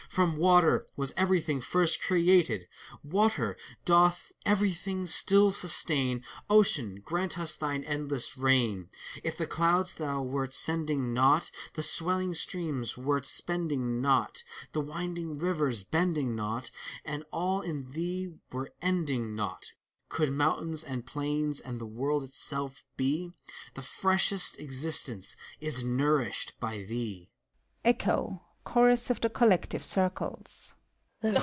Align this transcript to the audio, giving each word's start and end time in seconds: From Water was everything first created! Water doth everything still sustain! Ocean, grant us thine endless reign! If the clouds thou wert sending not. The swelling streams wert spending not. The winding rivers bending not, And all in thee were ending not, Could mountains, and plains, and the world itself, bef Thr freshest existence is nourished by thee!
From 0.09 0.35
Water 0.35 0.87
was 0.97 1.13
everything 1.15 1.61
first 1.61 2.03
created! 2.03 2.67
Water 3.01 3.55
doth 3.85 4.33
everything 4.45 5.05
still 5.05 5.51
sustain! 5.51 6.21
Ocean, 6.49 6.97
grant 6.99 7.39
us 7.39 7.55
thine 7.55 7.85
endless 7.85 8.37
reign! 8.37 8.89
If 9.23 9.37
the 9.37 9.47
clouds 9.47 9.95
thou 9.95 10.21
wert 10.21 10.51
sending 10.51 11.13
not. 11.13 11.49
The 11.75 11.81
swelling 11.83 12.33
streams 12.33 12.97
wert 12.97 13.25
spending 13.25 14.01
not. 14.01 14.43
The 14.73 14.81
winding 14.81 15.37
rivers 15.39 15.81
bending 15.83 16.35
not, 16.35 16.71
And 17.05 17.23
all 17.31 17.61
in 17.61 17.91
thee 17.91 18.33
were 18.51 18.73
ending 18.81 19.33
not, 19.33 19.71
Could 20.09 20.33
mountains, 20.33 20.83
and 20.83 21.05
plains, 21.05 21.61
and 21.61 21.79
the 21.79 21.85
world 21.85 22.23
itself, 22.25 22.83
bef 22.97 23.31
Thr 23.75 23.81
freshest 23.81 24.59
existence 24.59 25.37
is 25.61 25.85
nourished 25.85 26.59
by 26.59 26.79
thee! 26.83 27.29